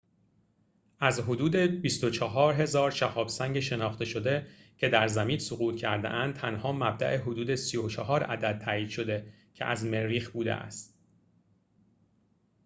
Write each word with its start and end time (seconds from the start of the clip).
از 0.99 1.19
حدود 1.19 1.55
۲۴۰۰۰ 1.55 2.89
شهاب 2.91 3.27
سنگ 3.27 3.59
شناخته 3.59 4.05
شده 4.05 4.47
که 4.77 4.89
در 4.89 5.07
زمین 5.07 5.39
سقوط 5.39 5.75
کرده‌اند 5.77 6.35
تنها 6.35 6.71
مبدأ 6.71 7.17
حدود 7.17 7.55
۳۴ 7.55 8.19
عدد 8.23 8.61
تائید 8.65 8.89
شده 8.89 9.33
که 9.53 9.65
از 9.65 9.85
مریخ 9.85 10.29
بوده 10.31 10.53
است 10.53 10.97